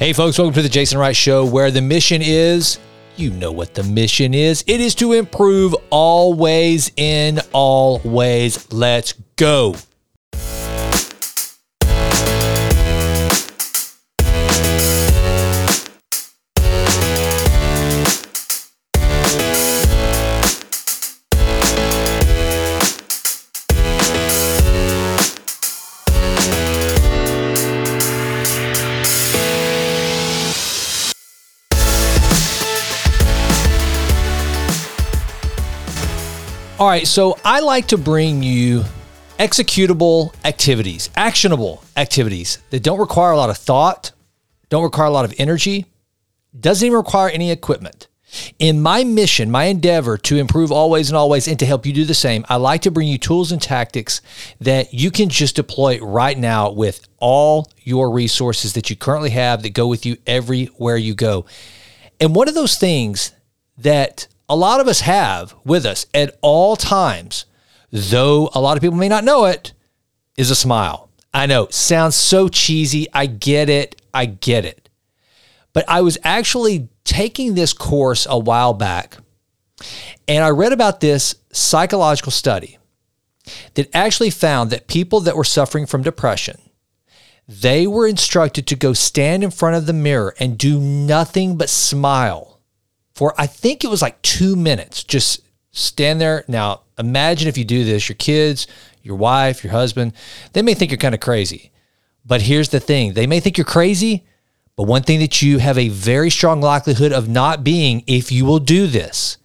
[0.00, 2.78] Hey, folks, welcome to the Jason Wright Show, where the mission is
[3.16, 4.64] you know what the mission is.
[4.66, 8.72] It is to improve always in all ways.
[8.72, 9.74] Let's go.
[36.90, 38.82] Right, so I like to bring you
[39.38, 44.10] executable activities, actionable activities that don't require a lot of thought,
[44.70, 45.86] don't require a lot of energy,
[46.58, 48.08] doesn't even require any equipment.
[48.58, 52.04] In my mission, my endeavor to improve always and always and to help you do
[52.04, 54.20] the same, I like to bring you tools and tactics
[54.60, 59.62] that you can just deploy right now with all your resources that you currently have
[59.62, 61.46] that go with you everywhere you go.
[62.18, 63.30] And one of those things
[63.78, 67.44] that a lot of us have with us at all times,
[67.92, 69.72] though a lot of people may not know it,
[70.36, 71.08] is a smile.
[71.32, 73.06] I know, sounds so cheesy.
[73.14, 74.02] I get it.
[74.12, 74.88] I get it.
[75.72, 79.18] But I was actually taking this course a while back,
[80.26, 82.76] and I read about this psychological study
[83.74, 86.58] that actually found that people that were suffering from depression,
[87.46, 91.68] they were instructed to go stand in front of the mirror and do nothing but
[91.68, 92.59] smile
[93.20, 95.04] for I think it was like two minutes.
[95.04, 96.42] Just stand there.
[96.48, 98.66] Now, imagine if you do this, your kids,
[99.02, 100.14] your wife, your husband,
[100.54, 101.70] they may think you're kind of crazy.
[102.24, 104.24] But here's the thing they may think you're crazy,
[104.74, 108.46] but one thing that you have a very strong likelihood of not being, if you
[108.46, 109.36] will do this,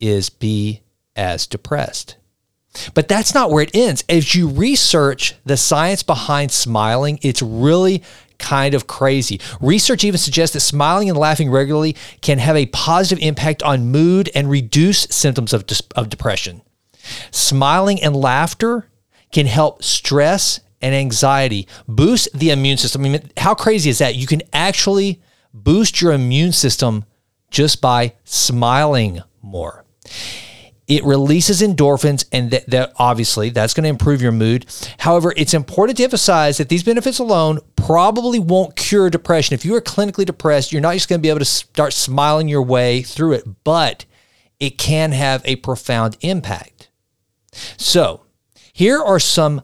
[0.00, 0.82] is be
[1.14, 2.16] as depressed.
[2.92, 4.02] But that's not where it ends.
[4.08, 8.02] As you research the science behind smiling, it's really
[8.38, 9.40] kind of crazy.
[9.60, 14.30] Research even suggests that smiling and laughing regularly can have a positive impact on mood
[14.34, 15.64] and reduce symptoms of,
[15.94, 16.62] of depression.
[17.30, 18.88] Smiling and laughter
[19.32, 23.04] can help stress and anxiety boost the immune system.
[23.04, 24.14] I mean, how crazy is that?
[24.14, 25.22] You can actually
[25.52, 27.04] boost your immune system
[27.50, 29.84] just by smiling more
[30.88, 34.66] it releases endorphins and that, that obviously that's going to improve your mood.
[34.98, 39.54] However it's important to emphasize that these benefits alone probably won't cure depression.
[39.54, 42.48] If you are clinically depressed you're not just going to be able to start smiling
[42.48, 44.04] your way through it but
[44.60, 46.88] it can have a profound impact.
[47.76, 48.22] So
[48.72, 49.62] here are some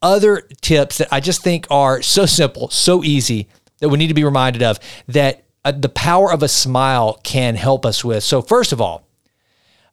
[0.00, 3.48] other tips that i just think are so simple so easy
[3.78, 7.54] that we need to be reminded of that uh, the power of a smile can
[7.54, 8.22] help us with.
[8.22, 9.03] So first of all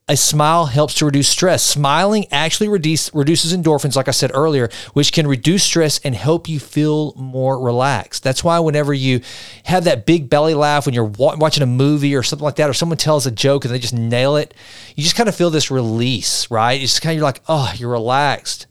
[0.08, 1.64] a smile helps to reduce stress.
[1.64, 6.50] Smiling actually reduce, reduces endorphins, like I said earlier, which can reduce stress and help
[6.50, 8.24] you feel more relaxed.
[8.24, 9.22] That's why whenever you
[9.66, 12.70] have that big belly laugh when you're wa- watching a movie or something like that,
[12.70, 14.54] or someone tells a joke and they just nail it,
[14.96, 16.82] you just kind of feel this release, right?
[16.82, 18.68] It's kind of you're like, oh, you're relaxed.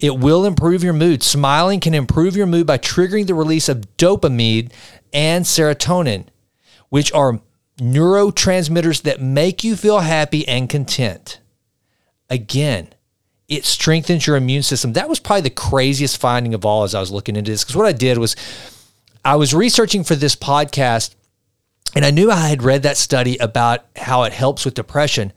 [0.00, 1.22] It will improve your mood.
[1.22, 4.72] Smiling can improve your mood by triggering the release of dopamine
[5.12, 6.26] and serotonin,
[6.88, 7.40] which are
[7.78, 11.40] neurotransmitters that make you feel happy and content.
[12.30, 12.88] Again,
[13.48, 14.94] it strengthens your immune system.
[14.94, 17.62] That was probably the craziest finding of all as I was looking into this.
[17.62, 18.34] Because what I did was
[19.24, 21.14] I was researching for this podcast
[21.94, 25.32] and I knew I had read that study about how it helps with depression.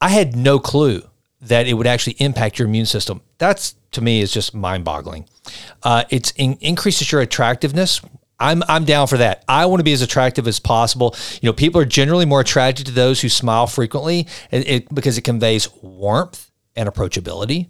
[0.00, 1.02] I had no clue
[1.40, 3.20] that it would actually impact your immune system.
[3.38, 5.26] That's to me is just mind boggling.
[5.82, 8.00] Uh, it in, increases your attractiveness,
[8.38, 9.44] I'm I'm down for that.
[9.48, 11.14] I want to be as attractive as possible.
[11.40, 15.22] You know, people are generally more attracted to those who smile frequently, it, because it
[15.22, 17.68] conveys warmth and approachability.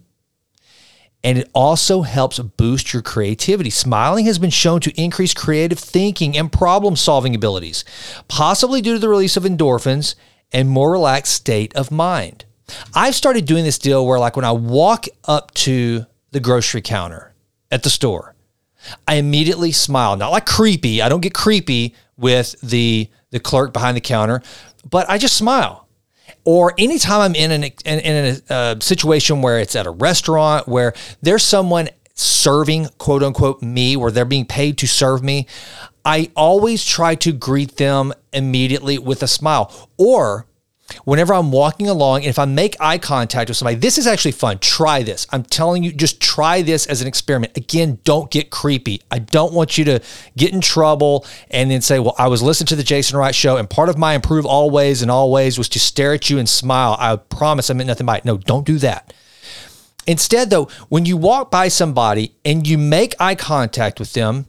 [1.23, 3.71] And it also helps boost your creativity.
[3.71, 7.83] Smiling has been shown to increase creative thinking and problem solving abilities,
[8.27, 10.13] possibly due to the release of endorphins
[10.51, 12.45] and more relaxed state of mind.
[12.93, 17.33] I've started doing this deal where, like, when I walk up to the grocery counter
[17.71, 18.34] at the store,
[19.07, 20.15] I immediately smile.
[20.15, 21.01] Not like creepy.
[21.01, 24.41] I don't get creepy with the the clerk behind the counter,
[24.89, 25.87] but I just smile.
[26.43, 30.67] Or anytime I'm in an in, in a uh, situation where it's at a restaurant
[30.67, 35.47] where there's someone serving quote unquote me, where they're being paid to serve me,
[36.05, 39.89] I always try to greet them immediately with a smile.
[39.97, 40.45] Or
[41.03, 44.33] whenever I'm walking along, and if I make eye contact with somebody, this is actually
[44.33, 44.59] fun.
[44.59, 45.25] Try this.
[45.31, 47.57] I'm telling you, just try this as an experiment.
[47.57, 49.01] Again, don't get creepy.
[49.09, 49.99] I don't want you to
[50.37, 53.57] get in trouble and then say, well, I was listening to the Jason Wright show,
[53.57, 56.95] and part of my improve always and always was to stare at you and smile.
[56.99, 58.25] I promise I meant nothing by it.
[58.25, 59.13] No, don't do that.
[60.07, 64.45] Instead, though, when you walk by somebody and you make eye contact with them,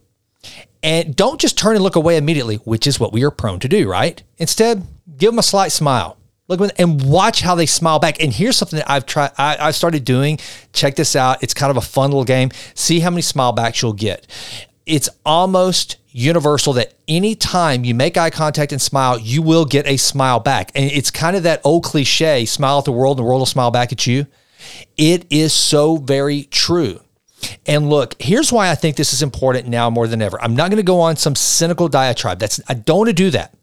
[0.83, 3.67] And don't just turn and look away immediately, which is what we are prone to
[3.67, 4.21] do, right?
[4.37, 4.85] Instead,
[5.17, 6.16] give them a slight smile.
[6.47, 8.21] Look and watch how they smile back.
[8.23, 10.39] And here's something that I've tried, I, I started doing.
[10.71, 11.43] Check this out.
[11.43, 12.51] It's kind of a fun little game.
[12.73, 14.27] See how many smile backs you'll get.
[14.85, 19.97] It's almost universal that anytime you make eye contact and smile, you will get a
[19.97, 20.71] smile back.
[20.73, 23.45] And it's kind of that old cliche smile at the world and the world will
[23.45, 24.25] smile back at you.
[24.95, 27.01] It is so very true.
[27.65, 30.41] And look, here's why I think this is important now more than ever.
[30.41, 32.39] I'm not going to go on some cynical diatribe.
[32.39, 33.53] That's I don't want to do that.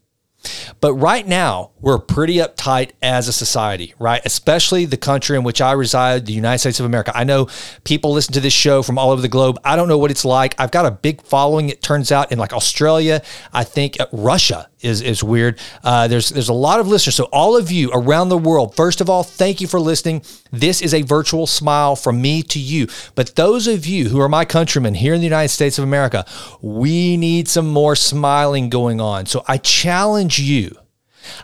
[0.85, 4.21] But right now, we're pretty uptight as a society, right?
[4.23, 7.11] Especially the country in which I reside, the United States of America.
[7.15, 7.47] I know
[7.85, 9.59] people listen to this show from all over the globe.
[9.65, 10.53] I don't know what it's like.
[10.59, 13.23] I've got a big following, it turns out, in like Australia.
[13.51, 15.59] I think uh, Russia is, is weird.
[15.83, 17.15] Uh, there's, there's a lot of listeners.
[17.15, 20.21] So, all of you around the world, first of all, thank you for listening.
[20.51, 22.87] This is a virtual smile from me to you.
[23.15, 26.25] But those of you who are my countrymen here in the United States of America,
[26.61, 29.25] we need some more smiling going on.
[29.25, 30.75] So, I challenge you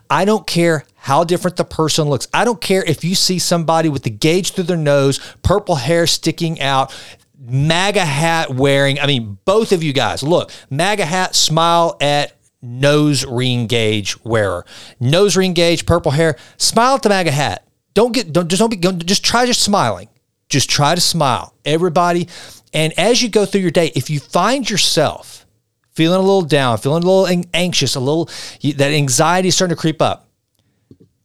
[0.10, 2.28] I don't care how different the person looks.
[2.34, 6.08] I don't care if you see somebody with the gauge through their nose, purple hair
[6.08, 6.96] sticking out,
[7.40, 9.00] MAGA hat wearing.
[9.00, 14.66] I mean, both of you guys, look, MAGA hat, smile at nose ring gauge wearer.
[15.00, 17.68] Nose ring gauge, purple hair, smile at the MAGA hat.
[17.94, 20.08] Don't get, don't, just don't be, just try just smiling.
[20.50, 21.54] Just try to smile.
[21.66, 22.28] Everybody.
[22.74, 25.46] And as you go through your day, if you find yourself,
[25.94, 28.30] feeling a little down, feeling a little anxious, a little,
[28.64, 30.30] that anxiety is starting to creep up,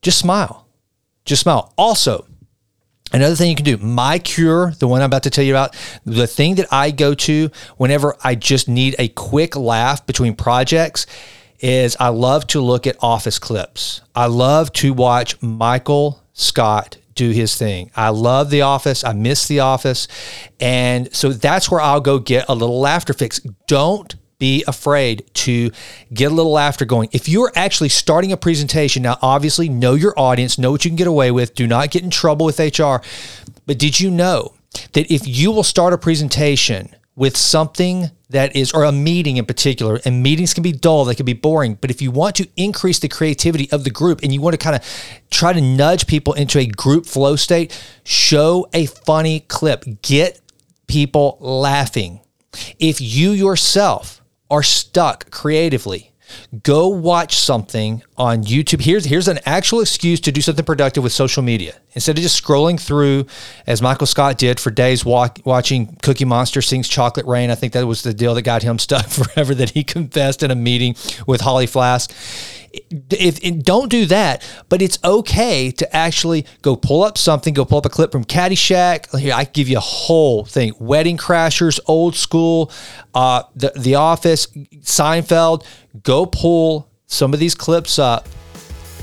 [0.03, 0.67] just smile.
[1.25, 1.73] Just smile.
[1.77, 2.27] Also,
[3.17, 5.75] Another thing you can do, my cure, the one I'm about to tell you about,
[6.05, 11.07] the thing that I go to whenever I just need a quick laugh between projects
[11.59, 14.03] is I love to look at office clips.
[14.15, 17.91] I love to watch Michael Scott do his thing.
[17.97, 19.03] I love The Office.
[19.03, 20.09] I miss The Office.
[20.61, 23.41] And so that's where I'll go get a little laughter fix.
[23.67, 25.71] Don't be afraid to
[26.13, 27.09] get a little laughter going.
[27.13, 30.97] If you're actually starting a presentation, now obviously know your audience, know what you can
[30.97, 32.97] get away with, do not get in trouble with HR.
[33.67, 34.55] But did you know
[34.93, 39.47] that if you will start a presentation with something that is, or a meeting in
[39.47, 41.75] particular, and meetings can be dull, they can be boring.
[41.75, 44.59] But if you want to increase the creativity of the group and you want to
[44.59, 44.83] kind of
[45.31, 50.41] try to nudge people into a group flow state, show a funny clip, get
[50.87, 52.21] people laughing.
[52.79, 54.21] If you yourself
[54.51, 56.13] are stuck creatively,
[56.63, 58.81] go watch something on YouTube.
[58.81, 61.75] Here's here's an actual excuse to do something productive with social media.
[61.93, 63.27] Instead of just scrolling through,
[63.67, 67.73] as Michael Scott did for days, walk, watching Cookie Monster sings "Chocolate Rain." I think
[67.73, 69.55] that was the deal that got him stuck forever.
[69.55, 70.97] That he confessed in a meeting
[71.27, 72.09] with Holly Flax
[73.11, 77.65] if, if, don't do that, but it's okay to actually go pull up something, go
[77.65, 79.17] pull up a clip from Caddyshack.
[79.19, 82.71] Here, I give you a whole thing: Wedding Crashers, Old School,
[83.15, 85.65] uh, the The Office, Seinfeld.
[86.03, 88.29] Go pull some of these clips up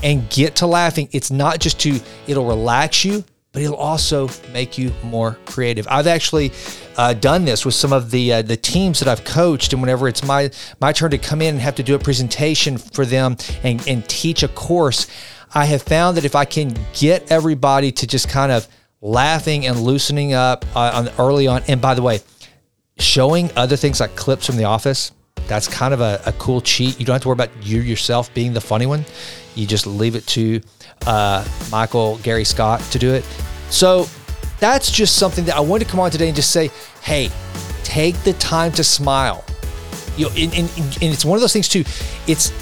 [0.02, 1.08] and get to laughing.
[1.12, 5.86] It's not just to it'll relax you, but it'll also make you more creative.
[5.88, 6.52] I've actually
[6.96, 10.08] uh, done this with some of the uh, the teams that I've coached, and whenever
[10.08, 13.36] it's my my turn to come in and have to do a presentation for them
[13.62, 15.06] and and teach a course,
[15.54, 18.66] I have found that if I can get everybody to just kind of
[19.00, 22.20] laughing and loosening up uh, on early on, and by the way,
[22.98, 25.12] showing other things like clips from The Office.
[25.46, 26.98] That's kind of a, a cool cheat.
[26.98, 29.04] You don't have to worry about you yourself being the funny one.
[29.54, 30.60] You just leave it to
[31.06, 33.24] uh, Michael Gary Scott to do it.
[33.70, 34.06] So
[34.60, 36.70] that's just something that I wanted to come on today and just say,
[37.02, 37.30] hey,
[37.82, 39.44] take the time to smile.
[40.16, 41.84] You know, and, and, and it's one of those things too.
[42.26, 42.52] It's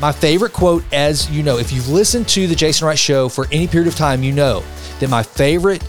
[0.00, 3.46] my favorite quote, as you know, if you've listened to the Jason Wright show for
[3.52, 4.62] any period of time, you know
[5.00, 5.82] that my favorite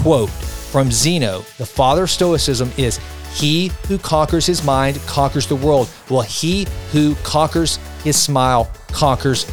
[0.00, 2.98] quote from Zeno, the father of Stoicism, is
[3.34, 5.90] He who conquers his mind conquers the world.
[6.08, 9.44] Well, he who conquers his smile conquers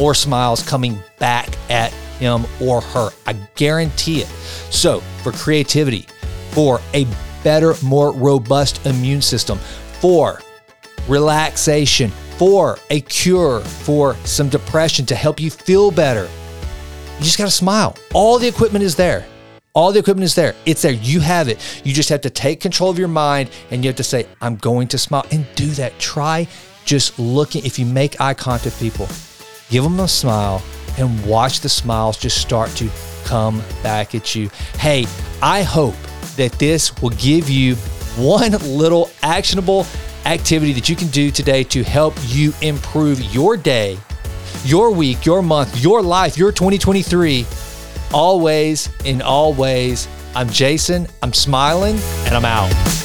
[0.00, 3.10] more smiles coming back at him or her.
[3.26, 4.28] I guarantee it.
[4.70, 6.06] So, for creativity,
[6.52, 7.06] for a
[7.44, 9.58] better, more robust immune system,
[10.00, 10.40] for
[11.06, 16.28] relaxation, for a cure for some depression to help you feel better,
[17.18, 17.94] you just got to smile.
[18.14, 19.26] All the equipment is there.
[19.74, 20.54] All the equipment is there.
[20.64, 20.92] It's there.
[20.92, 21.82] You have it.
[21.84, 24.56] You just have to take control of your mind and you have to say, I'm
[24.56, 25.98] going to smile and do that.
[25.98, 26.48] Try
[26.86, 27.64] just looking.
[27.66, 29.06] If you make eye contact with people,
[29.70, 30.62] give them a smile
[30.98, 32.90] and watch the smiles just start to
[33.24, 34.50] come back at you.
[34.78, 35.06] Hey,
[35.40, 35.94] I hope
[36.36, 37.76] that this will give you
[38.16, 39.86] one little actionable
[40.26, 43.98] activity that you can do today to help you improve your day,
[44.64, 47.46] your week, your month, your life, your 2023.
[48.12, 52.99] Always, in all ways, I'm Jason, I'm smiling, and I'm out.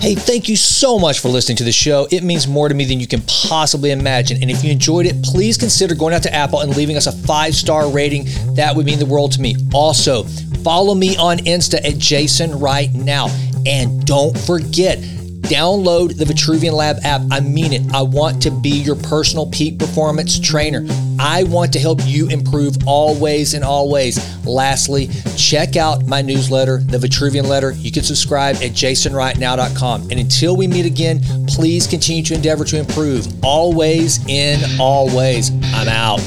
[0.00, 2.08] Hey, thank you so much for listening to the show.
[2.10, 4.38] It means more to me than you can possibly imagine.
[4.40, 7.12] And if you enjoyed it, please consider going out to Apple and leaving us a
[7.12, 8.24] five star rating.
[8.54, 9.56] That would mean the world to me.
[9.74, 10.24] Also,
[10.64, 13.28] follow me on Insta at Jason Right Now.
[13.66, 14.98] And don't forget,
[15.50, 17.22] Download the Vitruvian Lab app.
[17.32, 17.82] I mean it.
[17.92, 20.86] I want to be your personal peak performance trainer.
[21.18, 24.16] I want to help you improve always and always.
[24.46, 27.72] Lastly, check out my newsletter, the Vitruvian Letter.
[27.72, 30.02] You can subscribe at jasonrightnow.com.
[30.02, 35.50] And until we meet again, please continue to endeavor to improve always in all ways.
[35.74, 36.20] I'm out.